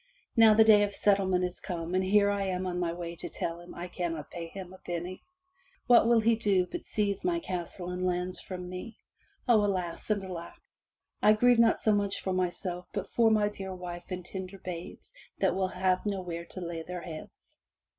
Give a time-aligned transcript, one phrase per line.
[0.35, 3.29] Now the day of settlement is come and here am I on my way to
[3.29, 5.21] tell him I cannot pay him a penny.
[5.85, 8.97] What will he do but seize my castle and lands from me.
[9.47, 10.55] O, alas and alack!
[11.21, 15.13] I grieve not so much for myself but for my dear wife and tender babes
[15.37, 17.59] that will have nowhere to lay their heads.